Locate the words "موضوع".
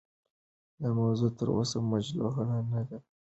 0.99-1.31